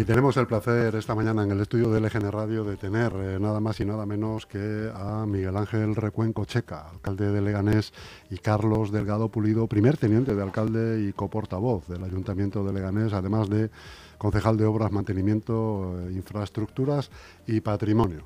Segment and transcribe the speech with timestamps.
[0.00, 3.38] Y tenemos el placer esta mañana en el estudio de LGN Radio de tener eh,
[3.38, 7.92] nada más y nada menos que a Miguel Ángel Recuenco Checa, alcalde de Leganés,
[8.30, 13.50] y Carlos Delgado Pulido, primer teniente de alcalde y coportavoz del Ayuntamiento de Leganés, además
[13.50, 13.68] de
[14.16, 17.10] concejal de Obras, Mantenimiento, eh, Infraestructuras
[17.46, 18.24] y Patrimonio.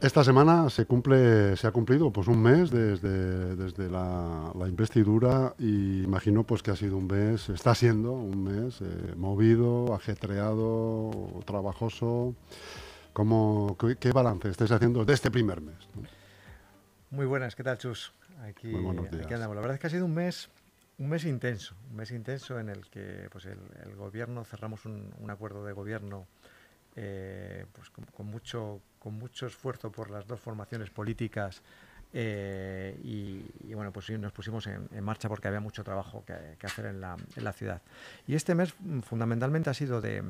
[0.00, 6.02] Esta semana se cumple, se ha cumplido pues un mes desde, desde la, investidura y
[6.04, 11.10] imagino pues que ha sido un mes, está siendo un mes eh, movido, ajetreado,
[11.44, 12.34] trabajoso.
[13.12, 15.76] ¿Cómo, qué, balance estáis haciendo de este primer mes?
[17.10, 18.14] Muy buenas, ¿qué tal Chus?
[18.42, 19.30] Aquí, Muy buenos días.
[19.30, 20.48] La verdad es que ha sido un mes,
[20.96, 23.58] un mes intenso, un mes intenso en el que pues el,
[23.96, 26.26] gobierno cerramos un, acuerdo de gobierno
[26.96, 31.62] eh, pues con mucho con mucho esfuerzo por las dos formaciones políticas
[32.12, 37.00] eh, y, bueno, pues nos pusimos en, marcha porque había mucho trabajo que, hacer en
[37.00, 37.82] la, en la, ciudad.
[38.26, 40.22] Y este mes mm, fundamentalmente ha sido de,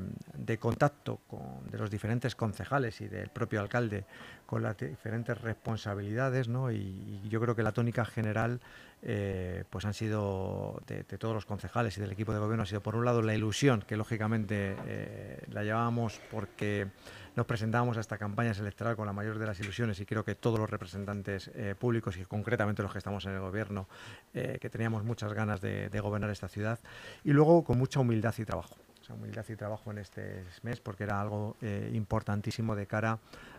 [0.59, 4.05] contacto con, de los diferentes concejales y del propio alcalde
[4.45, 6.71] con las diferentes responsabilidades, ¿no?
[6.71, 8.61] Y, yo creo que la tónica general
[9.03, 12.83] eh, pues han sido de, todos los concejales y del equipo de gobierno ha sido
[12.83, 16.89] por un lado la ilusión que lógicamente eh, la llevábamos porque
[17.37, 20.35] nos presentábamos a esta campaña electoral con la mayor de las ilusiones y creo que
[20.35, 23.89] todos los representantes eh, públicos y concretamente los que estamos en el gobierno,
[24.35, 26.79] eh, que teníamos muchas ganas de, gobernar esta ciudad
[27.25, 28.77] y luego con mucha humildad y trabajo.
[29.11, 33.19] humildad y trabajo en este mes porque era algo eh, importantísimo de cara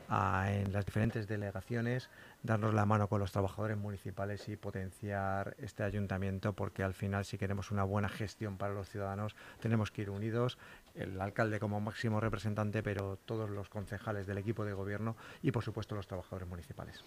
[0.09, 2.09] a en las diferentes delegaciones
[2.44, 7.38] darnos la mano con los trabajadores municipales y potenciar este ayuntamiento porque al final si
[7.38, 10.57] queremos una buena gestión para los ciudadanos tenemos que ir unidos,
[10.96, 15.63] el alcalde como máximo representante, pero todos los concejales del equipo de gobierno y por
[15.63, 17.03] supuesto los trabajadores municipales.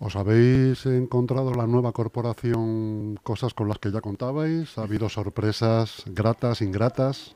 [0.00, 4.78] ¿Os habéis encontrado la nueva corporación cosas con las que ya contabais?
[4.78, 7.34] ¿Ha habido sorpresas gratas, ingratas?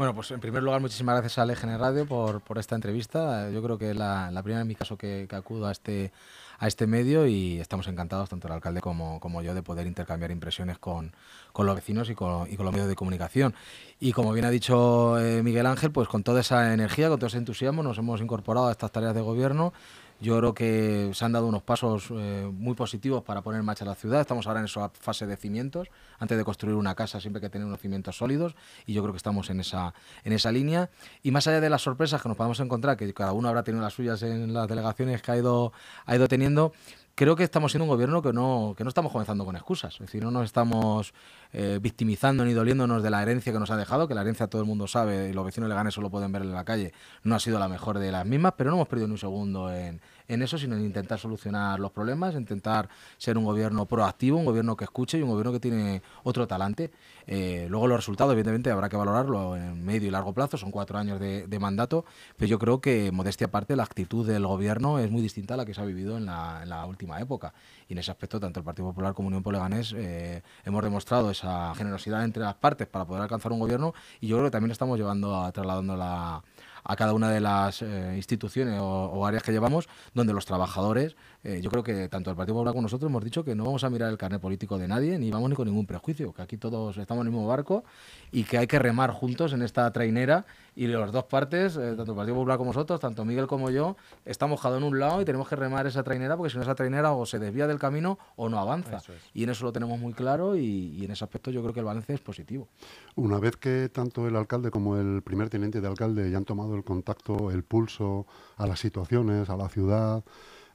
[0.00, 3.50] Bueno, pues en primer lugar, muchísimas gracias a LGN Radio por, por esta entrevista.
[3.50, 6.10] Yo creo que es la, primera en mi caso que, acudo a este,
[6.58, 10.30] a este medio y estamos encantados, tanto el alcalde como, como yo, de poder intercambiar
[10.30, 11.12] impresiones con,
[11.52, 13.54] con los vecinos y con, y con, los medios de comunicación.
[14.00, 17.26] Y como bien ha dicho eh, Miguel Ángel, pues con toda esa energía, con todo
[17.26, 19.74] ese entusiasmo, nos hemos incorporado a estas tareas de gobierno
[20.20, 23.86] yo creo que se han dado unos pasos eh, muy positivos para poner en marcha
[23.86, 24.20] la ciudad.
[24.20, 25.88] Estamos ahora en esa fase de cimientos.
[26.18, 28.54] Antes de construir una casa siempre hay que tener unos cimientos sólidos
[28.84, 29.94] y yo creo que estamos en esa,
[30.24, 30.90] en esa línea.
[31.22, 33.82] Y más allá de las sorpresas que nos podemos encontrar, que cada uno habrá tenido
[33.82, 35.72] las suyas en las delegaciones que ha ido,
[36.04, 36.72] ha ido teniendo,
[37.14, 39.94] creo que estamos siendo un gobierno que no, que no estamos comenzando con excusas.
[39.94, 41.12] Es decir, no nos estamos
[41.52, 44.62] eh, victimizando ni doliéndonos de la herencia que nos ha dejado, que la herencia todo
[44.62, 47.40] el mundo sabe y los vecinos ganes solo pueden ver en la calle, no ha
[47.40, 50.00] sido la mejor de las mismas, pero no hemos perdido ni un segundo en,
[50.30, 54.76] en eso, sino en intentar solucionar los problemas, intentar ser un gobierno proactivo, un gobierno
[54.76, 56.92] que escuche y un gobierno que tiene otro talante.
[57.26, 60.98] Eh, luego los resultados, evidentemente, habrá que valorarlo en medio y largo plazo, son cuatro
[60.98, 65.20] años de, mandato, pero yo creo que, modestia aparte, la actitud del gobierno es muy
[65.20, 67.52] distinta a la que se ha vivido en la, última época.
[67.88, 71.74] Y en ese aspecto, tanto el Partido Popular como Unión Poleganés eh, hemos demostrado esa
[71.74, 74.98] generosidad entre las partes para poder alcanzar un gobierno y yo creo que también estamos
[74.98, 76.42] llevando a, trasladando la
[76.84, 81.60] a cada una de las eh, instituciones o, áreas que llevamos, donde los trabajadores, eh,
[81.62, 83.90] yo creo que tanto el Partido Popular como nosotros hemos dicho que no vamos a
[83.90, 86.98] mirar el carnet político de nadie, ni vamos ni con ningún prejuicio, que aquí todos
[86.98, 87.84] estamos en el mismo barco
[88.30, 90.44] y que hay que remar juntos en esta trainera
[90.76, 93.96] y las dos partes, eh, tanto el Partido Popular como nosotros, tanto Miguel como yo,
[94.24, 96.74] estamos mojado en un lado y tenemos que remar esa trainera porque si no esa
[96.74, 98.98] trainera o se desvía del camino o no avanza.
[99.32, 101.86] Y en eso lo tenemos muy claro y, en ese aspecto yo creo que el
[101.86, 102.68] balance es positivo.
[103.14, 106.74] Una vez que tanto el alcalde como el primer teniente de alcalde ya han tomado
[106.74, 108.26] el contacto, el pulso
[108.56, 110.22] a las situaciones, a la ciudad,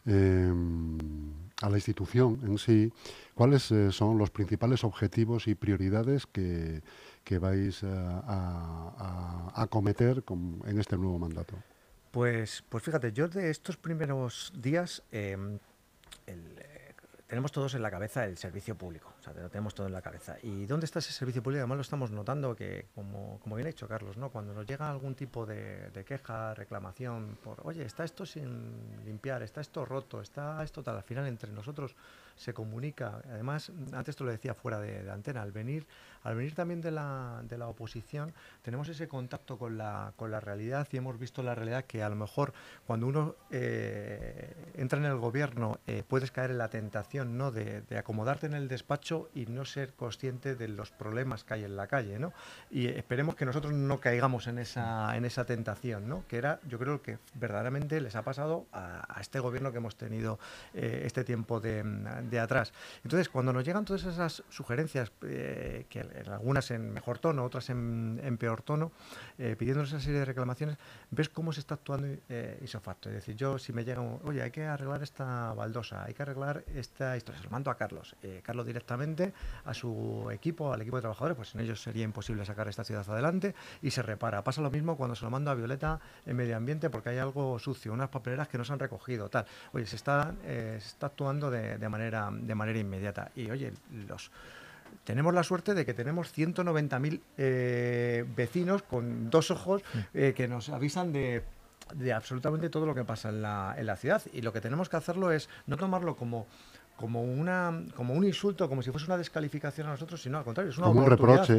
[0.06, 0.98] em,
[1.62, 2.92] a la institución en sí,
[3.34, 6.81] ¿cuáles eh, son los principales objetivos y prioridades que
[7.25, 10.24] que vais a, acometer
[10.66, 11.56] en este nuevo mandato?
[12.12, 15.57] Pues, pues fíjate, yo de estos primeros días em,
[16.28, 16.75] eh,
[17.27, 20.01] tenemos todos en la cabeza el servicio público, o sea, lo tenemos todo en la
[20.01, 20.38] cabeza.
[20.44, 21.62] ¿Y dónde está ese servicio público?
[21.62, 24.30] Además lo estamos notando que, como, como bien ha dicho Carlos, ¿no?
[24.30, 29.42] cuando nos llega algún tipo de, de, queja, reclamación, por, oye, está esto sin limpiar,
[29.42, 31.95] está esto roto, está esto tal, al final entre nosotros
[32.36, 33.22] se comunica.
[33.30, 35.86] Además, antes te lo decía fuera de, antena, al venir,
[36.24, 40.40] al venir también de la, de la oposición, tenemos ese contacto con la, con la
[40.40, 42.54] realidad y hemos visto la realidad que a lo mejor
[42.88, 47.52] cuando uno eh, entra en el gobierno eh, puedes caer en la tentación ¿no?
[47.52, 51.76] de, acomodarte en el despacho y no ser consciente de los problemas que hay en
[51.76, 52.34] la calle, ¿no?
[52.70, 56.24] Y esperemos que nosotros no caigamos en esa, en esa tentación, ¿no?
[56.28, 60.40] Que era, yo creo que verdaderamente les ha pasado a, este gobierno que hemos tenido
[60.74, 61.84] eh, este tiempo de,
[62.39, 62.74] atrás.
[63.04, 68.38] Entonces, cuando nos llegan todas esas sugerencias, eh, que algunas en mejor tono, otras en,
[68.39, 68.92] peor tono,
[69.38, 70.77] eh, pidiéndonos esa serie de reclamaciones,
[71.12, 72.07] ves cómo se está actuando
[72.62, 73.10] isofacto.
[73.10, 76.63] Es decir, yo si me llega, oye, hay que arreglar esta baldosa, hay que arreglar
[76.75, 78.16] esta historia, se lo mando a Carlos.
[78.44, 79.33] Carlos directamente
[79.63, 83.07] a su equipo, al equipo de trabajadores, pues sin ellos sería imposible sacar esta ciudad
[83.10, 84.44] adelante y se repara.
[84.44, 87.60] Pasa lo mismo cuando se lo mando a Violeta en medio ambiente porque hay algo
[87.60, 89.45] sucio, unas papeleras que no se han recogido, tal.
[89.74, 93.31] Oye, se está, eh, se está actuando de, manera, de manera inmediata.
[93.35, 93.73] Y oye,
[94.07, 94.31] los
[95.03, 99.81] tenemos la suerte de que tenemos 190.000 eh, vecinos con dos ojos
[100.13, 101.44] eh, que nos avisan de
[101.94, 104.89] de absolutamente todo lo que pasa en la, en la ciudad y lo que tenemos
[104.89, 106.47] que hacerlo es no tomarlo como
[106.95, 110.71] como una como un insulto, como si fuese una descalificación a nosotros, sino al contrario,
[110.71, 111.50] es una oportunidad.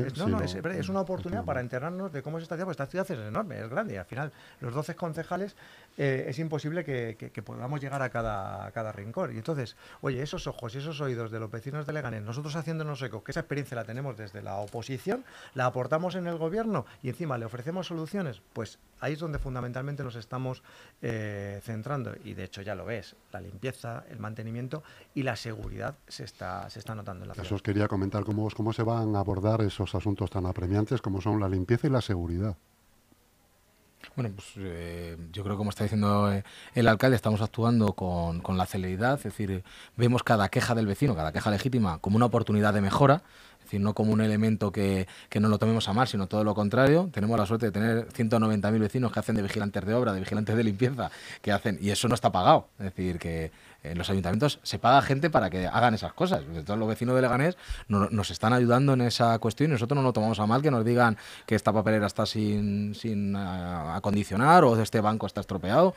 [0.78, 3.60] es, una oportunidad para enterarnos de cómo es esta ciudad, porque esta ciudad es enorme,
[3.60, 5.54] es grande, y al final los 12 concejales
[5.98, 9.34] eh, es imposible que, podamos llegar a cada, cada rincón.
[9.34, 13.02] Y entonces, oye, esos ojos y esos oídos de los vecinos de Leganés, nosotros haciéndonos
[13.02, 15.24] eco, que esa experiencia la tenemos desde la oposición,
[15.54, 20.02] la aportamos en el gobierno y encima le ofrecemos soluciones, pues ahí es donde fundamentalmente
[20.02, 20.62] nos estamos
[21.02, 22.14] eh, centrando.
[22.24, 24.82] Y de hecho ya lo ves, la limpieza, el mantenimiento
[25.14, 27.46] y la seguridad se está, se está notando en la ciudad.
[27.46, 31.20] Eso os quería comentar cómo, cómo se van a abordar esos asuntos tan apremiantes como
[31.20, 32.56] son la limpieza y la seguridad.
[34.14, 36.44] Bueno, pues eh, yo creo que como está diciendo eh,
[36.74, 39.64] el alcalde, estamos actuando con, con, la celeridad, es decir,
[39.96, 43.24] vemos cada queja del vecino, cada queja legítima, como una oportunidad de mejora
[43.66, 46.44] es decir, no como un elemento que, que, no lo tomemos a mal, sino todo
[46.44, 47.10] lo contrario.
[47.12, 50.56] Tenemos la suerte de tener 190.000 vecinos que hacen de vigilantes de obra, de vigilantes
[50.56, 51.10] de limpieza,
[51.42, 52.68] que hacen, y eso no está pagado.
[52.78, 53.50] Es decir, que
[53.82, 56.42] en los ayuntamientos se paga gente para que hagan esas cosas.
[56.64, 57.56] Todos los vecinos de Leganés
[57.88, 60.84] nos están ayudando en esa cuestión y nosotros no lo tomamos a mal que nos
[60.84, 65.94] digan que esta papelera está sin, sin eh, acondicionar o este banco está estropeado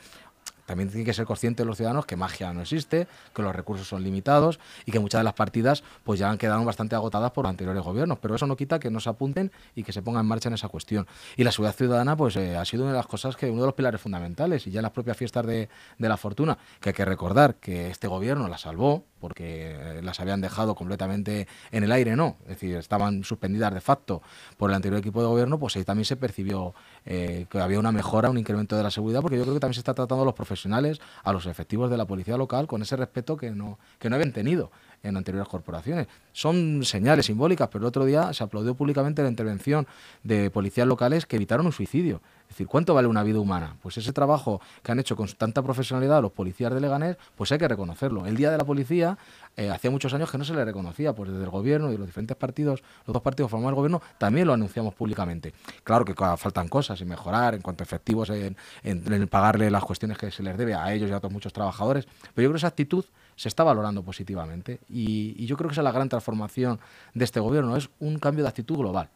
[0.70, 4.04] también tiene que ser consciente los ciudadanos que magia no existe, que los recursos son
[4.04, 7.50] limitados y que muchas de las partidas pues ya han quedado bastante agotadas por los
[7.50, 8.20] anteriores gobiernos.
[8.20, 10.54] Pero eso no quita que no se apunten y que se ponga en marcha en
[10.54, 11.08] esa cuestión.
[11.36, 13.66] Y la seguridad ciudadana pues eh, ha sido una de las cosas que uno de
[13.66, 15.68] los pilares fundamentales y ya las propias fiestas de,
[15.98, 20.20] de la fortuna, que hay que recordar que este gobierno la salvó porque eh, las
[20.20, 24.22] habían dejado completamente en el aire, no, es decir, estaban suspendidas de facto
[24.56, 26.74] por el anterior equipo de gobierno, pues ahí también se percibió
[27.04, 29.74] eh, que había una mejora, un incremento de la seguridad, porque yo creo que también
[29.74, 32.96] se está tratando a los profesionales, a los efectivos de la policía local, con ese
[32.96, 34.70] respeto que no, que no habían tenido
[35.02, 36.06] en anteriores corporaciones.
[36.32, 39.86] Son señales simbólicas, pero el otro día se aplaudió públicamente la intervención
[40.22, 42.20] de policías locales que evitaron un suicidio.
[42.42, 43.76] Es decir, ¿cuánto vale una vida humana?
[43.80, 47.58] Pues ese trabajo que han hecho con tanta profesionalidad los policías de Leganés, pues hay
[47.58, 48.26] que reconocerlo.
[48.26, 49.16] El Día de la Policía,
[49.56, 52.06] eh, hacía muchos años que no se le reconocía, pues desde el gobierno y los
[52.06, 55.54] diferentes partidos, los dos partidos formados el gobierno, también lo anunciamos públicamente.
[55.84, 60.18] Claro que faltan cosas y mejorar en cuanto a efectivos, en, en, pagarle las cuestiones
[60.18, 62.56] que se les debe a ellos y a otros muchos trabajadores, pero yo creo que
[62.56, 63.04] esa actitud
[63.40, 66.78] se está valorando positivamente y, yo creo que esa es la gran transformación
[67.14, 69.08] de este gobierno, es un cambio de actitud global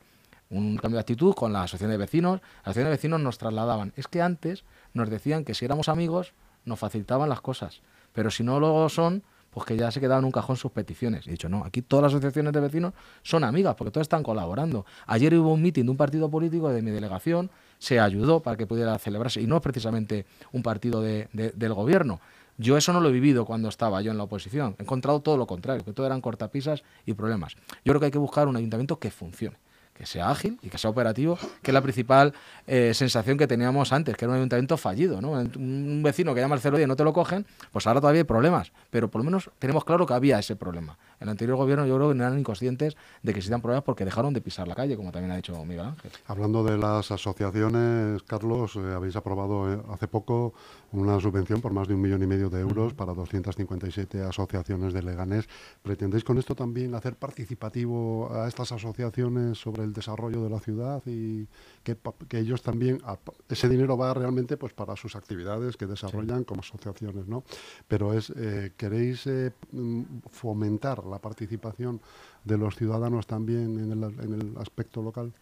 [0.48, 2.40] un cambio de actitud con la asociación de vecinos.
[2.40, 3.92] La asociación de vecinos nos trasladaban.
[3.96, 4.62] Es que antes
[4.92, 6.32] nos decían que si éramos amigos
[6.64, 7.80] nos facilitaban las cosas,
[8.12, 11.26] pero si no lo son, pues que ya se quedaban en un cajón sus peticiones.
[11.26, 14.86] He dicho, no, aquí todas las asociaciones de vecinos son amigas, porque todos están colaborando.
[15.06, 18.66] Ayer hubo un mitin de un partido político de mi delegación, se ayudó para que
[18.66, 22.20] pudiera celebrarse, y no es precisamente un partido del gobierno.
[22.56, 24.76] Yo eso no lo he vivido cuando estaba yo en la oposición.
[24.78, 27.56] He encontrado todo lo contrario, que todo eran cortapisas y problemas.
[27.84, 29.56] Yo creo que hay que buscar un ayuntamiento que funcione
[29.94, 32.34] que sea ágil y que sea operativo, que es la principal
[32.66, 35.20] eh, sensación que teníamos antes, que era un ayuntamiento fallido.
[35.20, 35.30] ¿no?
[35.30, 38.24] Un vecino que llama al 010 y no te lo cogen, pues ahora todavía hay
[38.24, 40.98] problemas, pero por lo menos tenemos claro que había ese problema.
[41.20, 44.04] En el anterior gobierno yo creo que no eran inconscientes de que existían problemas porque
[44.04, 46.10] dejaron de pisar la calle, como también ha dicho Miguel Ángel.
[46.26, 50.54] Hablando de las asociaciones, Carlos, eh, habéis aprobado eh, hace poco
[50.92, 55.02] una subvención por más de un millón y medio de euros para 257 asociaciones de
[55.02, 55.48] Leganés.
[55.82, 61.02] ¿Pretendéis con esto también hacer participativo a estas asociaciones sobre el desarrollo de la ciudad
[61.06, 61.46] y
[61.82, 61.96] que,
[62.38, 63.00] ellos también,
[63.48, 67.44] ese dinero va realmente pues para sus actividades que desarrollan como asociaciones, ¿no?
[67.86, 72.00] Pero es, eh, ¿queréis eh, mm, fomentar la participación
[72.44, 75.32] de los ciudadanos también en el, en el aspecto local?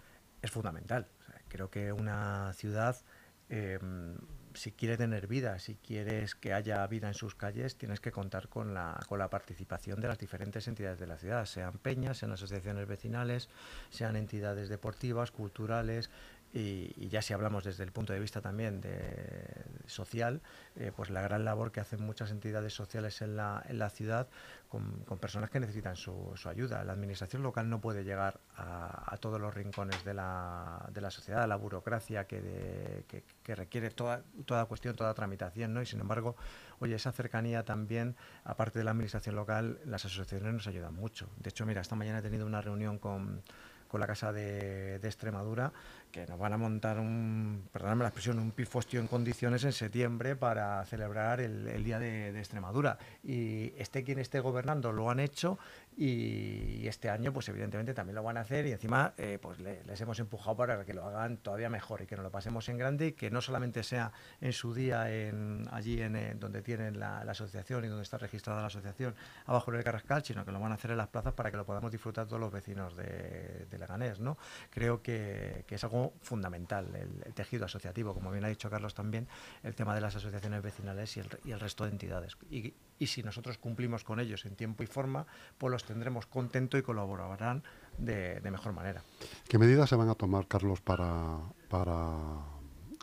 [0.40, 1.08] Es fundamental.
[1.48, 2.96] creo que una ciudad...
[3.48, 4.16] Em,
[4.54, 8.48] si quiere tener vida, si quieres que haya vida en sus calles, tienes que contar
[8.48, 12.32] con la, con la participación de las diferentes entidades de la ciudad, sean peñas, sean
[12.32, 13.48] asociaciones vecinales,
[13.90, 16.10] sean entidades deportivas, culturales,
[16.52, 20.42] y, ya si hablamos desde el punto de vista también de, social,
[20.76, 24.28] eh, pues la gran labor que hacen muchas entidades sociales en la, en la ciudad
[24.68, 26.84] con, personas que necesitan su, ayuda.
[26.84, 31.46] La administración local no puede llegar a, todos los rincones de la, de la sociedad,
[31.46, 33.04] la burocracia que,
[33.42, 35.82] que, requiere toda, toda cuestión, toda tramitación, ¿no?
[35.82, 36.36] Y sin embargo,
[36.80, 41.28] oye, esa cercanía también, aparte de la administración local, las asociaciones nos ayudan mucho.
[41.38, 43.42] De hecho, mira, esta mañana he tenido una reunión con
[43.92, 45.70] con la Casa de, Extremadura,
[46.10, 50.34] que nos van a montar un, perdóname la expresión, un pifostio en condiciones en septiembre
[50.34, 52.96] para celebrar el, Día de, de, Extremadura.
[53.22, 55.58] Y esté quien esté gobernando, lo han hecho
[55.96, 60.00] y este año pues evidentemente también lo van a hacer y encima eh, pues les
[60.00, 63.08] hemos empujado para que lo hagan todavía mejor y que nos lo pasemos en grande
[63.08, 67.84] y que no solamente sea en su día en, allí en, donde tienen la, asociación
[67.84, 69.14] y donde está registrada la asociación
[69.46, 71.56] abajo en el Carrascal sino que lo van a hacer en las plazas para que
[71.56, 74.36] lo podamos disfrutar todos los vecinos de, de Leganés ¿no?
[74.70, 79.28] creo que, es algo fundamental el, tejido asociativo como bien ha dicho Carlos también
[79.62, 82.36] el tema de las asociaciones vecinales y el, y el resto de entidades
[83.02, 85.26] y si nosotros cumplimos con ellos en tiempo y forma
[85.58, 87.64] pues los tendremos contento y colaborarán
[87.98, 89.02] de, mejor manera.
[89.48, 92.16] ¿Qué medidas se van a tomar, Carlos, para, para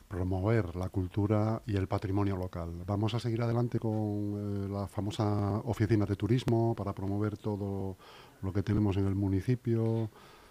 [0.08, 2.84] promover la cultura y el patrimonio local.
[2.88, 7.98] Vamos a seguir adelante con eh, la famosa oficina de turismo para promover todo
[8.42, 10.10] lo que tenemos en el municipio.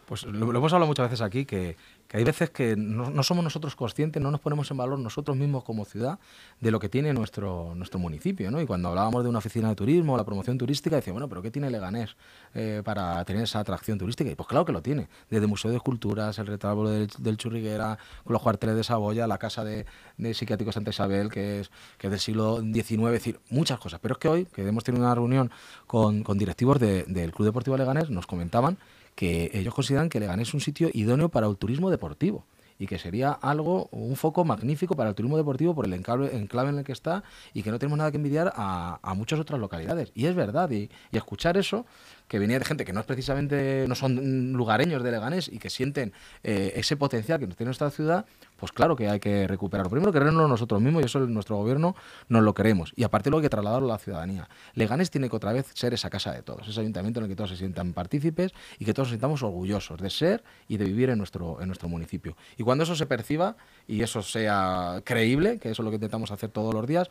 [0.09, 1.77] Pues lo, hemos hablado muchas veces aquí, que,
[2.15, 5.85] hay veces que no, somos nosotros conscientes, no nos ponemos en valor nosotros mismos como
[5.85, 6.19] ciudad
[6.61, 8.51] de lo que tiene nuestro, nuestro municipio.
[8.51, 8.59] ¿no?
[8.59, 11.51] Y cuando hablábamos de una oficina de turismo, la promoción turística, decía, bueno, pero ¿qué
[11.51, 12.17] tiene Leganés
[12.55, 14.31] eh, para tener esa atracción turística?
[14.31, 15.09] Y pues claro que lo tiene.
[15.29, 19.63] Desde Museo de Esculturas, el retablo del, Churriguera, con los cuarteles de Saboya, la casa
[19.63, 19.85] de,
[20.17, 24.01] de psiquiátrico Santa Isabel, que es, que es del siglo XIX, es decir, muchas cosas.
[24.01, 25.51] Pero es que hoy, que hemos tenido una reunión
[25.87, 28.79] con, con directivos del Club Deportivo Leganés, nos comentaban
[29.19, 32.47] que ellos consideran que Leganés es un sitio idóneo para el turismo deportivo
[32.79, 36.79] y que sería algo, un foco magnífico para el turismo deportivo por el enclave, en
[36.79, 40.13] el que está y que no tenemos nada que envidiar a, muchas otras localidades.
[40.15, 41.85] Y es verdad, y, escuchar eso,
[42.29, 45.71] que venía de gente que no es precisamente, no son lugareños de Leganés y que
[45.71, 46.13] sienten
[46.45, 49.91] eh, ese potencial que nos tiene nuestra ciudad, pues claro que hay que recuperarlo.
[49.91, 51.97] Primero, quererlo nosotros mismos y eso nuestro gobierno
[52.29, 52.93] nos lo queremos.
[52.97, 54.49] Y aparte luego hay que trasladarlo a la ciudadanía.
[54.75, 57.37] Leganés tiene que otra vez ser esa casa de todos, ese ayuntamiento en el que
[57.37, 61.11] todos se sientan partícipes y que todos nos sintamos orgullosos de ser y de vivir
[61.11, 62.37] en nuestro, en nuestro municipio.
[62.57, 63.57] Y cuando eso se perciba
[63.87, 67.09] y eso sea creíble, que eso es lo que intentamos hacer todos los días,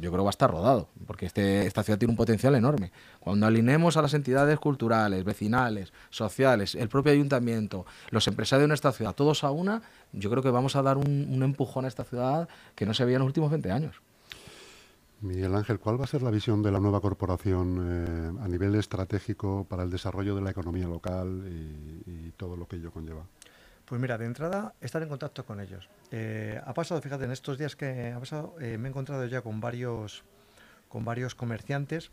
[0.00, 2.90] yo creo que va a estar rodado, porque este, esta ciudad tiene un potencial enorme.
[3.20, 8.92] Cuando alineemos a las entidades culturales, vecinales, sociales, el propio ayuntamiento, los empresarios de nuestra
[8.92, 9.82] ciudad, todos a una,
[10.12, 13.16] yo creo que vamos a dar un, empujón a esta ciudad que no se veía
[13.16, 14.02] en los últimos 20 años.
[15.20, 18.74] Miguel Ángel, ¿cuál va a ser la visión de la nueva corporación eh, a nivel
[18.74, 23.24] estratégico para el desarrollo de la economía local y, todo lo que ello conlleva?
[23.86, 25.88] Pues mira, de entrada, estar en contacto con ellos.
[26.10, 29.40] Eh, ha pasado, fíjate, en estos días que ha pasado, eh, me he encontrado ya
[29.40, 30.22] con varios,
[30.90, 32.10] con varios comerciantes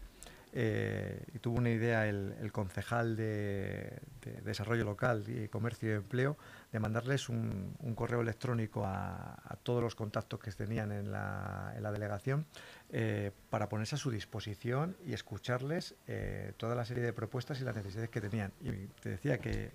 [0.55, 3.99] eh, y tuvo una idea el, concejal de,
[4.43, 6.37] Desarrollo Local y Comercio y Empleo
[6.71, 12.45] de mandarles un, correo electrónico a, todos los contactos que tenían en la, delegación
[12.91, 17.63] eh, para ponerse a su disposición y escucharles eh, toda la serie de propuestas y
[17.63, 18.51] las necesidades que tenían.
[18.61, 19.71] Y te decía que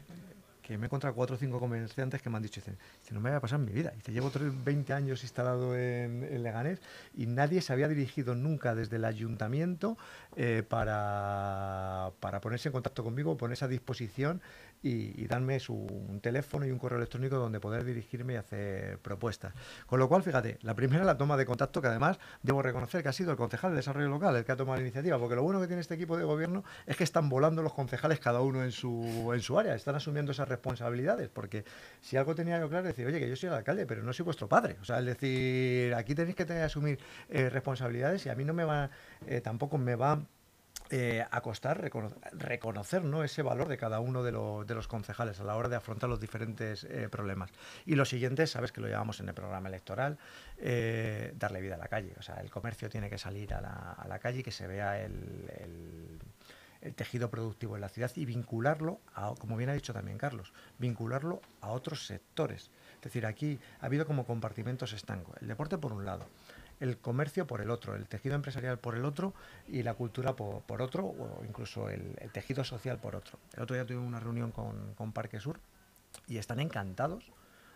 [0.69, 2.77] que me he encontrado cuatro o cinco comerciantes que me han dicho, dicen,
[3.11, 3.91] no me va a pasar en mi vida.
[3.97, 6.79] Dice, llevo 20 años instalado en, Leganés
[7.17, 9.97] y nadie se había dirigido nunca desde el ayuntamiento
[10.37, 14.43] eh, para, para ponerse en contacto conmigo, ponerse a disposición
[14.83, 15.87] y, darme su,
[16.23, 19.53] teléfono y un correo electrónico donde poder dirigirme y hacer propuestas.
[19.87, 23.09] Con lo cual, fíjate, la primera la toma de contacto, que además debo reconocer que
[23.09, 25.43] ha sido el concejal de desarrollo local el que ha tomado la iniciativa, porque lo
[25.43, 28.63] bueno que tiene este equipo de gobierno es que están volando los concejales cada uno
[28.63, 31.65] en su, en su área, están asumiendo esas responsabilidades, porque
[32.01, 34.25] si algo tenía yo claro, decir, oye, que yo soy el alcalde, pero no soy
[34.25, 34.77] vuestro padre.
[34.81, 38.55] O sea, es decir, aquí tenéis que tener, asumir eh, responsabilidades y a mí no
[38.55, 38.91] me va,
[39.27, 40.21] eh, tampoco me va
[40.91, 41.91] eh, a costar
[42.33, 43.23] reconocer, ¿no?
[43.23, 46.85] ese valor de cada uno de, los concejales a la hora de afrontar los diferentes
[46.85, 47.51] eh, problemas.
[47.85, 50.17] Y lo siguiente, sabes que lo llevamos en el programa electoral,
[50.57, 52.15] eh, darle vida a la calle.
[52.19, 56.19] O sea, el comercio tiene que salir a la, calle y que se vea el,
[56.97, 61.43] tejido productivo en la ciudad y vincularlo, a, como bien ha dicho también Carlos, vincularlo
[61.61, 62.71] a otros sectores.
[62.97, 65.37] Es decir, aquí ha habido como compartimentos estancos.
[65.43, 66.27] El deporte por un lado,
[66.81, 69.35] el comercio por el otro, el tejido empresarial por el otro
[69.67, 73.39] y la cultura por, otro, o incluso el, tejido social por otro.
[73.55, 75.61] El otro día tuve una reunión con, con Parque Sur
[76.27, 77.33] y están encantados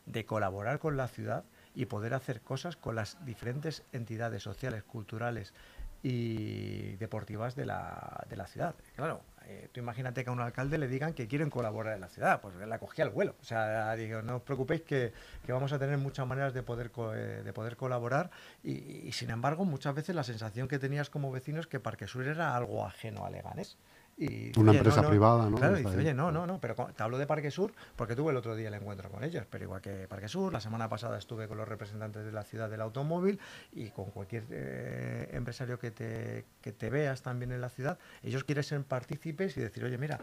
[0.07, 1.45] de colaborar con la ciudad
[1.75, 5.55] y poder hacer cosas con las diferentes entidades sociales, culturales
[6.03, 8.75] y deportivas de la, de la ciudad.
[8.97, 12.09] Claro, eh, tú imagínate que a un alcalde le digan que quieren colaborar en la
[12.09, 13.35] ciudad, pues la cogía al vuelo.
[13.41, 15.13] O sea, digo, no os preocupéis que,
[15.49, 18.31] vamos a tener muchas maneras de poder, eh, de poder colaborar
[18.63, 22.27] y, sin embargo muchas veces la sensación que tenías como vecino es que Parque Sur
[22.27, 23.77] era algo ajeno a Leganés.
[24.23, 25.57] Y, una empresa privada, ¿no?
[25.57, 28.37] Claro, dice, oye, no, no, no, pero te hablo de Parque Sur porque tuve el
[28.37, 31.49] otro día el encuentro con ellos, pero igual que Parque Sur, la semana pasada estuve
[31.49, 33.41] con los representantes de la ciudad del automóvil
[33.73, 38.45] y con cualquier eh, empresario que te, que te veas también en la ciudad, ellos
[38.45, 40.21] quieren ser partícipes y decir, oye, mira,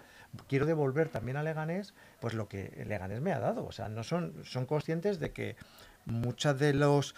[0.47, 4.03] quiero devolver también a Leganés pues lo que Leganés me ha dado, o sea, no
[4.03, 5.55] son, son conscientes de que
[6.05, 7.15] muchas de los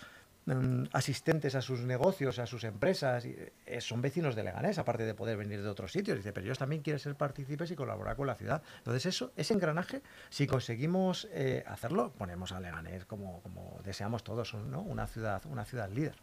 [0.92, 5.38] asistentes a sus negocios, a sus empresas, eh, son vecinos de Leganés, aparte de poder
[5.38, 6.18] venir de otros sitios.
[6.18, 8.62] Dice, pero ellos también quieren ser partícipes y colaborar con la ciudad.
[8.80, 14.54] Entonces, eso, ese engranaje, si conseguimos eh, hacerlo, ponemos a Leganés como, como deseamos todos,
[14.54, 14.82] ¿no?
[14.82, 16.16] una, ciudad, una ciudad líder.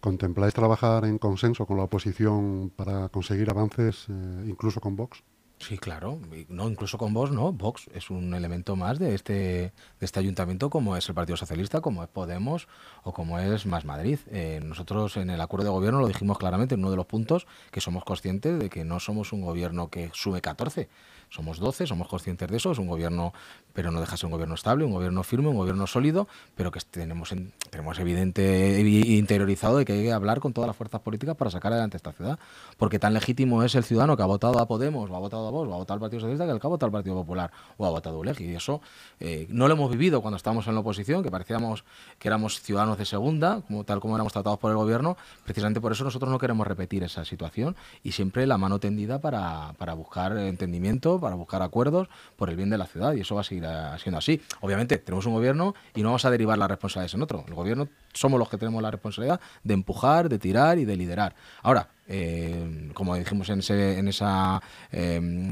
[0.00, 5.22] ¿Contempláis trabajar en consenso con la oposición para conseguir avances, eh, incluso con Vox?
[5.62, 6.18] Sí, claro.
[6.48, 7.52] No, incluso con Vox, ¿no?
[7.52, 11.80] Vox es un elemento más de este, de este ayuntamiento, como es el Partido Socialista,
[11.80, 12.66] como es Podemos
[13.04, 14.18] o como es Más Madrid.
[14.32, 17.46] Eh, nosotros en el acuerdo de gobierno lo dijimos claramente en uno de los puntos
[17.70, 20.88] que somos conscientes de que no somos un gobierno que sube 14,
[21.32, 23.32] somos 12, somos conscientes de eso, es un gobierno,
[23.72, 26.70] pero no deja de ser un gobierno estable, un gobierno firme, un gobierno sólido, pero
[26.70, 27.34] que tenemos,
[27.70, 31.72] tenemos evidente interiorizado de que hay que hablar con todas las fuerzas políticas para sacar
[31.72, 32.38] adelante esta ciudad.
[32.76, 35.50] Porque tan legítimo es el ciudadano que ha votado a Podemos, o ha votado a
[35.50, 37.50] Vox, o ha votado al Partido Socialista, que el que ha votado al Partido Popular,
[37.78, 38.40] o ha votado a ULEG.
[38.42, 38.82] Y eso
[39.18, 41.84] eh, no lo hemos vivido cuando estábamos en la oposición, que parecíamos
[42.18, 45.16] que éramos ciudadanos de segunda, tal como éramos tratados por el gobierno.
[45.44, 49.72] Precisamente por eso nosotros no queremos repetir esa situación y siempre la mano tendida para,
[49.78, 53.40] para buscar entendimiento, para buscar acuerdos por el bien de la ciudad y eso va
[53.40, 54.42] a seguir eh, siendo así.
[54.60, 57.44] Obviamente tenemos un gobierno y no vamos a derivar las responsabilidades en otro.
[57.48, 61.34] El gobierno somos los que tenemos la responsabilidad de empujar, de tirar y de liderar.
[61.62, 64.60] Ahora, eh, como dijimos en, en esa
[64.90, 65.50] em,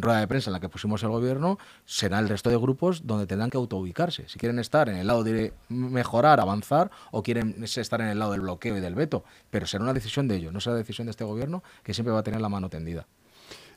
[0.00, 3.26] rueda de prensa en la que pusimos el gobierno, será el resto de grupos donde
[3.26, 4.28] tendrán que autoubicarse.
[4.28, 8.32] Si quieren estar en el lado de mejorar, avanzar, o quieren estar en el lado
[8.32, 9.24] del bloqueo y del veto.
[9.50, 12.20] Pero será una decisión de ellos, no será decisión de este gobierno que siempre va
[12.20, 13.06] a tener la mano tendida.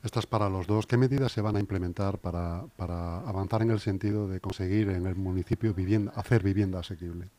[0.03, 0.85] Estas para los dos.
[0.87, 5.15] ¿Qué medidas se van a implementar para, avanzar en el sentido de conseguir en el
[5.15, 7.29] municipio vivienda, hacer vivienda asequible?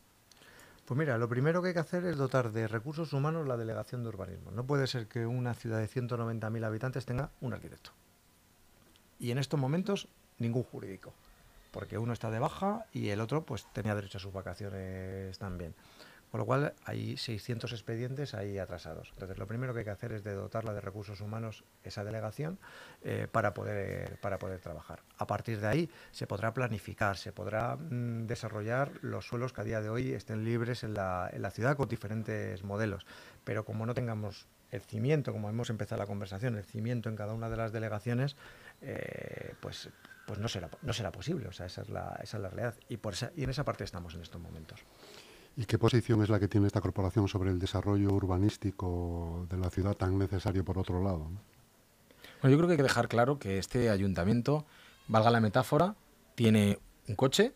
[0.84, 4.02] Pues mira, lo primero que hay que hacer es dotar de recursos humanos la delegación
[4.02, 4.50] de urbanismo.
[4.50, 7.90] No puede ser que una ciudad de 190.000 habitantes tenga un arquitecto.
[9.18, 11.12] Y en estos momentos ningún jurídico,
[11.72, 15.74] porque uno está de baja y el otro pues tenía derecho a sus vacaciones también.
[16.30, 19.08] Con lo cual hay 600 expedientes ahí atrasados.
[19.14, 22.58] Entonces lo primero que hay que hacer es de dotarla de recursos humanos esa delegación
[23.02, 25.00] eh, para, poder, para poder trabajar.
[25.16, 29.64] A partir de ahí se podrá planificar, se podrá mm, desarrollar los suelos que a
[29.64, 33.06] día de hoy estén libres en la, en la ciudad con diferentes modelos.
[33.44, 37.32] Pero como no tengamos el cimiento, como hemos empezado la conversación, el cimiento en cada
[37.32, 38.36] una de las delegaciones,
[38.82, 39.88] eh, pues,
[40.26, 41.48] pues no, será, no será posible.
[41.48, 42.74] O sea, esa es la, esa es la realidad.
[42.88, 44.84] Y, por y en esa parte estamos en estos momentos.
[45.58, 49.70] ¿Y qué posición es la que tiene esta corporación sobre el desarrollo urbanístico de la
[49.70, 51.32] ciudad tan necesario por otro lado?
[52.40, 54.64] Bueno, yo creo que hay que dejar claro que este ayuntamiento,
[55.08, 55.96] valga la metáfora,
[56.36, 57.54] tiene un coche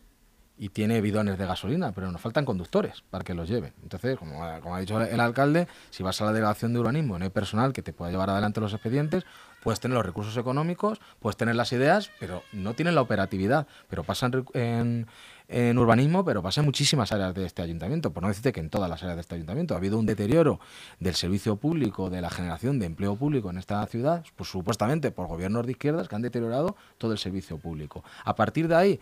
[0.57, 3.73] y tiene bidones de gasolina, pero nos faltan conductores para que los lleven.
[3.81, 7.31] Entonces, como, ha dicho el alcalde, si vas a la delegación de urbanismo no hay
[7.31, 9.25] personal que te pueda llevar adelante los expedientes,
[9.63, 13.65] puedes tener los recursos económicos, puedes tener las ideas, pero no tienen la operatividad.
[13.89, 15.07] Pero pasan en,
[15.47, 18.69] en urbanismo, pero pasa en muchísimas áreas de este ayuntamiento, por no decirte que en
[18.69, 19.73] todas las áreas de este ayuntamiento.
[19.73, 20.59] Ha habido un deterioro
[20.99, 25.27] del servicio público, de la generación de empleo público en esta ciudad, pues supuestamente por
[25.27, 28.03] gobiernos de izquierdas que han deteriorado todo el servicio público.
[28.23, 28.99] A partir de ahí,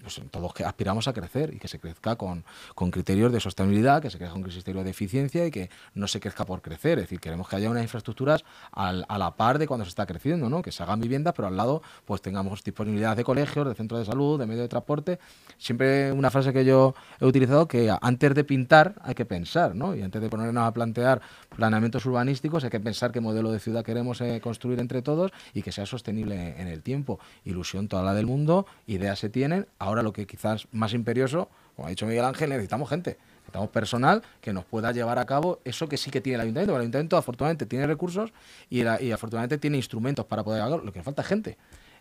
[0.00, 4.02] pues todos que aspiramos a crecer y que se crezca con, con criterios de sostenibilidad,
[4.02, 6.98] que se crezca con criterios de eficiencia y que no se crezca por crecer.
[6.98, 10.48] Es decir, queremos que haya unas infraestructuras a la par de cuando se está creciendo,
[10.48, 10.62] ¿no?
[10.62, 14.06] que se hagan viviendas, pero al lado pues tengamos disponibilidad de colegios, de centros de
[14.06, 15.18] salud, de medio de transporte.
[15.58, 19.94] Siempre una frase que yo he utilizado que antes de pintar hay que pensar, ¿no?
[19.94, 21.20] y antes de ponernos a plantear
[21.56, 25.62] planeamientos urbanísticos hay que pensar qué modelo de ciudad queremos eh, construir entre todos y
[25.62, 27.18] que sea sostenible en el tiempo.
[27.44, 31.86] Ilusión toda la del mundo, ideas se tienen, ahora lo que quizás más imperioso, como
[31.86, 33.18] ha dicho Miguel Ángel, necesitamos gente.
[33.40, 36.74] Necesitamos personal que nos pueda llevar a cabo eso que sí que tiene el ayuntamiento.
[36.74, 38.32] El ayuntamiento afortunadamente tiene recursos
[38.70, 40.84] y, afortunadamente tiene instrumentos para poder hacerlo.
[40.84, 41.58] Lo que falta es gente.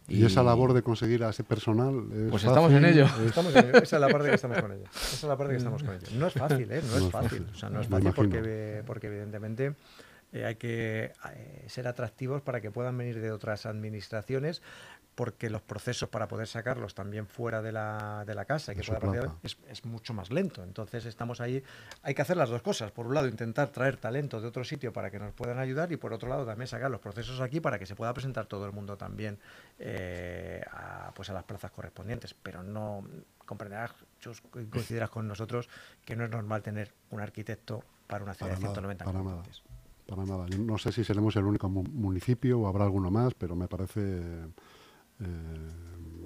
[0.07, 2.03] Y, esa labor de conseguir a ese personal.
[2.29, 3.05] pues estamos en, ello.
[3.25, 3.77] estamos en ello.
[3.77, 4.85] Esa es la parte que estamos con ello.
[4.93, 6.07] Esa es la parte que estamos con ello.
[6.13, 6.81] No es fácil, ¿eh?
[6.89, 7.47] No, es fácil.
[7.51, 9.75] O sea, no es fácil porque, porque evidentemente
[10.33, 14.61] eh, hay que eh, ser atractivos para que puedan venir de otras administraciones
[15.15, 18.83] porque los procesos para poder sacarlos también fuera de la, de la casa y que
[18.83, 20.63] pueda es, es, mucho más lento.
[20.63, 21.63] Entonces estamos ahí,
[22.01, 22.91] hay que hacer las dos cosas.
[22.91, 25.97] Por un lado, intentar traer talento de otro sitio para que nos puedan ayudar y
[25.97, 28.71] por otro lado también sacar los procesos aquí para que se pueda presentar todo el
[28.71, 29.37] mundo también
[29.77, 32.33] eh, a, pues a las plazas correspondientes.
[32.33, 33.05] Pero no
[33.45, 33.93] comprenderás,
[34.49, 35.69] coincidirás con nosotros
[36.05, 39.43] que no es normal tener un arquitecto para una ciudad de 190 para nada,
[40.07, 40.45] para nada.
[40.47, 44.47] Yo no sé si seremos el único municipio o habrá alguno más, pero me parece
[45.19, 45.83] eh,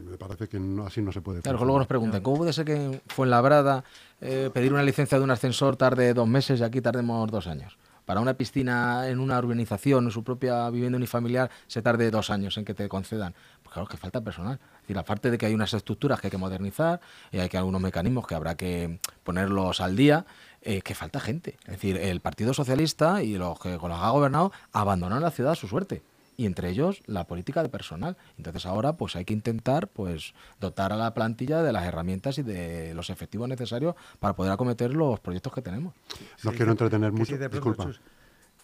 [0.09, 1.41] me parece que así no se puede.
[1.41, 3.83] Claro, luego nos preguntan, ¿cómo puede ser que fue en Labrada
[4.21, 7.77] eh, pedir una licencia de un ascensor tarde dos meses y aquí tardemos dos años?
[8.05, 12.57] Para una piscina en una urbanización, en su propia vivienda unifamiliar, se tarde dos años
[12.57, 13.35] en que te concedan.
[13.61, 14.59] Pues claro que falta personal.
[14.75, 17.57] Es decir, aparte de que hay unas estructuras que hay que modernizar y hay que
[17.57, 20.25] algunos mecanismos que habrá que ponerlos al día,
[20.61, 21.57] eh, que falta gente.
[21.65, 25.51] Es decir, el Partido Socialista y los que con los ha gobernado abandonaron la ciudad
[25.51, 26.01] a su suerte
[26.37, 28.15] y entre ellos la política de personal.
[28.37, 32.43] Entonces ahora pues hay que intentar pues dotar a la plantilla de las herramientas y
[32.43, 35.95] de los efectivos necesarios para poder acometer los proyectos que tenemos.
[36.43, 37.37] No quiero entretener mucho.
[37.37, 37.91] Disculpa.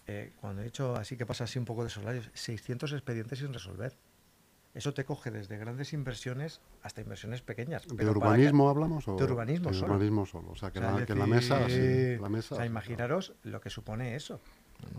[0.06, 3.52] Eh, cuando he dicho así que pasa así un poco de solarios, 600 expedientes sin
[3.52, 3.96] resolver.
[4.74, 7.86] Eso te coge desde grandes inversiones hasta inversiones pequeñas.
[7.86, 9.06] ¿De urbanismo hablamos?
[9.06, 9.94] O de urbanismo de solo.
[9.94, 10.50] urbanismo solo.
[10.50, 12.54] O sea, que, la, mesa, la mesa...
[12.56, 14.40] O sea, imaginaros lo que supone eso.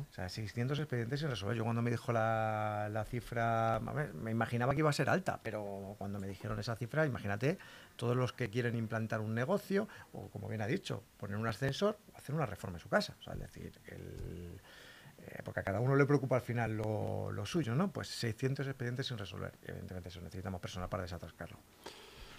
[0.09, 1.55] O sea, 600 expedientes sin resolver.
[1.57, 3.79] Yo cuando me dijo la, la cifra,
[4.13, 7.57] me imaginaba que iba a ser alta, pero cuando me dijeron esa cifra, imagínate
[7.95, 11.97] todos los que quieren implantar un negocio, o como bien ha dicho, poner un ascensor,
[12.15, 13.15] hacer una reforma en su casa.
[13.27, 14.59] O es decir, el,
[15.17, 17.91] eh, porque a cada uno le preocupa al final lo, lo, suyo, ¿no?
[17.91, 19.53] Pues 600 expedientes sin resolver.
[19.63, 21.57] Evidentemente eso necesitamos personal para desatascarlo.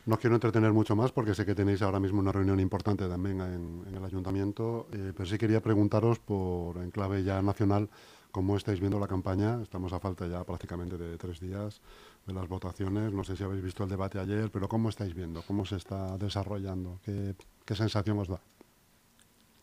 [0.07, 3.41] No quiero entretener mucho más porque sé que tenéis ahora mismo una reunión importante también
[3.41, 7.91] en, el ayuntamiento, eh, pero sí quería preguntaros por en clave ya nacional
[8.31, 9.61] cómo estáis viendo la campaña.
[9.61, 11.81] Estamos a falta ya prácticamente de tres días
[12.25, 13.13] de las votaciones.
[13.13, 15.43] No sé si habéis visto el debate ayer, pero ¿cómo estáis viendo?
[15.43, 17.01] ¿Cómo se está desarrollando?
[17.65, 18.41] qué sensación os da?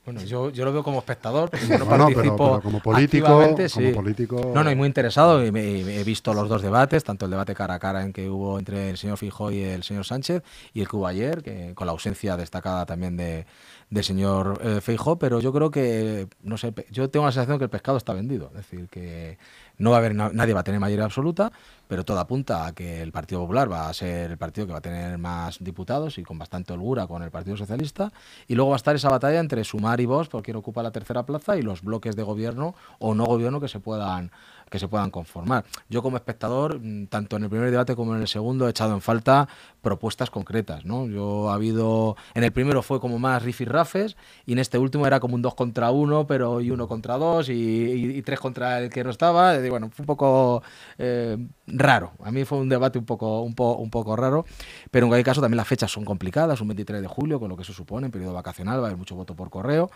[0.05, 4.51] Bueno, yo, yo lo veo como espectador, no, participo como político, como político.
[4.53, 5.41] No, no, y muy interesado.
[5.45, 8.59] Y he visto los dos debates, tanto el debate cara a cara en que hubo
[8.59, 11.87] entre el señor Fijo y el señor Sánchez, y el que hubo ayer, que, con
[11.87, 13.45] la ausencia destacada también de,
[13.89, 14.81] del señor eh,
[15.19, 18.47] pero yo creo que, no sé, yo tengo la sensación que el pescado está vendido.
[18.47, 19.37] Es decir, que
[19.83, 21.51] no va a haber, nadie va a tener mayoría absoluta,
[21.87, 24.79] pero todo apunta a que el Partido Popular va a ser el partido que va
[24.79, 28.11] a tener más diputados y con bastante holgura con el Partido Socialista.
[28.47, 30.91] Y luego va a estar esa batalla entre Sumar y Vos, por quien ocupa la
[30.91, 34.31] tercera plaza, y los bloques de gobierno o no gobierno que se puedan
[34.73, 35.65] que se puedan conformar.
[35.87, 38.95] Yo como espectador, mm, tanto en el primer debate como en el segundo, he echado
[38.95, 39.47] en falta
[39.83, 40.83] propuestas concretas.
[40.83, 41.05] ¿no?
[41.05, 45.19] Yo ha habido, en el primero fue como más rifirrafes y en este último era
[45.19, 49.03] como un dos contra uno, pero y uno contra dos y, tres contra el que
[49.03, 49.59] no estaba.
[49.69, 50.63] bueno, fue un poco
[50.97, 52.13] eh, raro.
[52.23, 54.43] A mí fue un debate un poco, un, un poco raro,
[54.89, 57.55] pero en cualquier caso también las fechas son complicadas, un 23 de julio, con lo
[57.55, 59.91] que eso supone, en periodo vacacional, va a haber mucho voto por correo,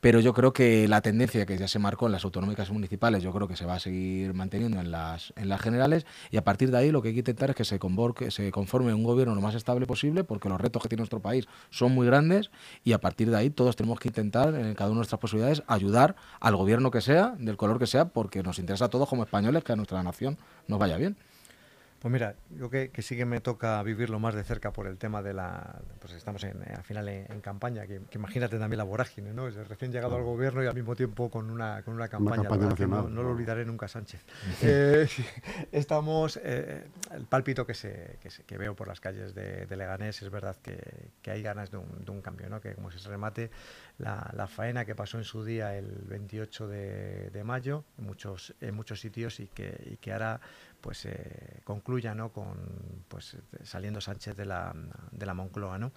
[0.00, 3.24] pero yo creo que la tendencia que ya se marcó en las autonómicas y municipales,
[3.24, 6.44] yo creo que se va a seguir manteniendo en las, en las generales y a
[6.44, 9.04] partir de ahí lo que hay que intentar es que se, convoque, se conforme un
[9.04, 12.50] gobierno lo más estable posible porque los retos que tiene nuestro país son muy grandes
[12.84, 15.62] y a partir de ahí todos tenemos que intentar en cada una de nuestras posibilidades
[15.66, 19.22] ayudar al gobierno que sea, del color que sea, porque nos interesa a todos como
[19.22, 21.16] españoles que a nuestra nación nos vaya bien.
[22.00, 25.20] Pues mira, yo que, sí que me toca vivirlo más de cerca por el tema
[25.20, 25.82] de la.
[25.98, 29.48] Pues estamos en, al final en, campaña, que, imagínate también la vorágine, ¿no?
[29.48, 32.48] Es recién llegado al gobierno y al mismo tiempo con una, con una campaña.
[32.48, 34.24] no, lo olvidaré nunca, Sánchez.
[34.62, 35.06] Eh,
[35.72, 36.40] estamos.
[36.42, 41.30] Eh, el pálpito que, se, que, veo por las calles de, Leganés es verdad que,
[41.30, 42.62] hay ganas de un, cambio, ¿no?
[42.62, 43.50] Que como se remate
[44.00, 49.00] la, faena que pasó en su día el 28 de, mayo en muchos, en muchos
[49.00, 50.40] sitios y que, ahora
[50.80, 52.32] pues eh, concluya ¿no?
[52.32, 52.56] con
[53.08, 54.74] pues saliendo Sánchez de la,
[55.10, 55.92] de la Moncloa ¿no?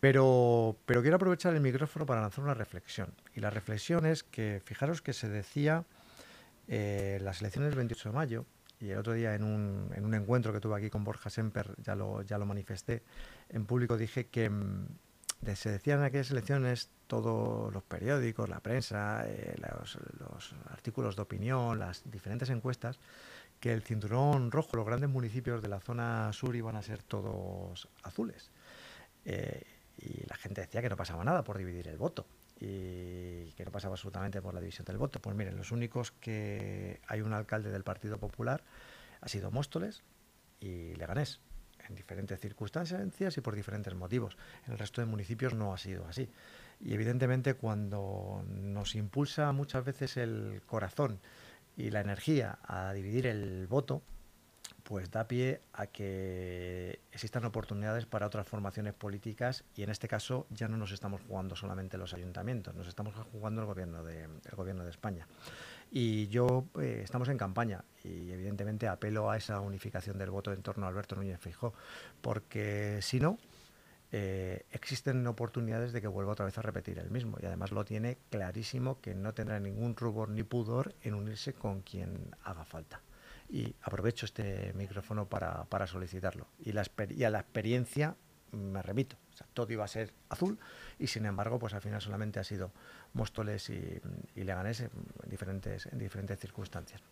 [0.00, 4.62] pero pero quiero aprovechar el micrófono para lanzar una reflexión y la reflexión es que
[4.64, 5.84] fijaros que se decía
[6.68, 8.46] eh, las elecciones del 28 de mayo
[8.80, 11.74] y el otro día en un, en un encuentro que tuve aquí con Borja Semper
[11.82, 13.02] ya lo ya lo manifesté
[13.50, 14.86] en público dije que mm,
[15.54, 21.22] se decían en aquellas elecciones todos los periódicos, la prensa, eh, los, los, artículos de
[21.22, 22.98] opinión, las diferentes encuestas,
[23.60, 27.88] que el cinturón rojo, los grandes municipios de la zona sur iban a ser todos
[28.02, 28.50] azules.
[29.24, 29.62] Eh,
[29.98, 32.26] y la gente decía que no pasaba nada por dividir el voto
[32.58, 35.20] y que no pasaba absolutamente por la división del voto.
[35.20, 38.62] Pues miren, los únicos que hay un alcalde del Partido Popular
[39.20, 40.02] ha sido Móstoles
[40.60, 41.40] y Leganés,
[41.88, 44.36] en diferentes circunstancias y por diferentes motivos.
[44.66, 46.30] En el resto de municipios no ha sido así.
[46.80, 51.20] Y evidentemente cuando nos impulsa muchas veces el corazón
[51.76, 54.02] y la energía a dividir el voto,
[54.86, 60.46] pues da pie a que existan oportunidades para otras formaciones políticas y en este caso
[60.50, 64.54] ya no nos estamos jugando solamente los ayuntamientos, nos estamos jugando el gobierno de, el
[64.56, 65.26] gobierno de España.
[65.90, 70.62] Y yo eh, estamos en campaña y evidentemente apelo a esa unificación del voto en
[70.62, 71.74] torno a Alberto Núñez Fijó,
[72.20, 73.38] porque si no,
[74.18, 77.36] eh, existen oportunidades de que vuelva otra vez a repetir el mismo.
[77.38, 81.82] Y además lo tiene clarísimo que no tendrá ningún rubor ni pudor en unirse con
[81.82, 83.02] quien haga falta
[83.50, 86.46] y aprovecho este micrófono para, para solicitarlo.
[86.58, 88.16] Y, la, a la experiencia
[88.52, 89.18] me remito.
[89.52, 90.58] todo iba a ser azul
[90.98, 92.72] y sin embargo, pues al final solamente ha sido
[93.12, 94.00] Móstoles y,
[94.34, 94.90] y Leganés en
[95.26, 97.02] diferentes, en diferentes circunstancias.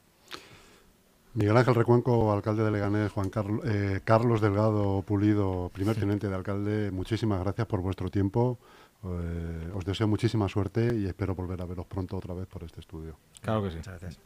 [1.35, 6.35] Miguel Ángel Recuenco, alcalde de Leganés, Juan Carlos, eh, Carlos Delgado Pulido, primer teniente de
[6.35, 8.59] alcalde, muchísimas gracias por vuestro tiempo.
[9.03, 12.81] Eh, os deseo muchísima suerte y espero volver a veros pronto otra vez por este
[12.81, 13.17] estudio.
[13.41, 13.77] Claro que sí.
[13.79, 14.21] Muchas gracias.